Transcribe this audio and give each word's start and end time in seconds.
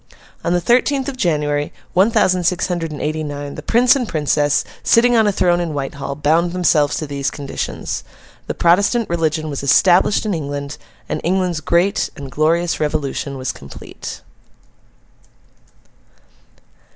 On 0.43 0.51
the 0.51 0.59
thirteenth 0.59 1.07
of 1.09 1.15
January, 1.15 1.71
one 1.93 2.09
thousand 2.09 2.43
six 2.45 2.65
hundred 2.67 2.91
and 2.91 2.99
eighty 2.99 3.23
nine, 3.23 3.53
the 3.53 3.61
Prince 3.61 3.95
and 3.95 4.07
Princess, 4.09 4.63
sitting 4.81 5.15
on 5.15 5.27
a 5.27 5.31
throne 5.31 5.59
in 5.59 5.75
Whitehall, 5.75 6.15
bound 6.15 6.53
themselves 6.53 6.97
to 6.97 7.05
these 7.05 7.29
conditions. 7.29 8.03
The 8.47 8.55
Protestant 8.55 9.07
religion 9.09 9.47
was 9.47 9.61
established 9.61 10.25
in 10.25 10.33
England, 10.33 10.79
and 11.07 11.21
England's 11.23 11.61
great 11.61 12.09
and 12.15 12.31
glorious 12.31 12.79
Revolution 12.79 13.37
was 13.37 13.51
complete. 13.51 14.21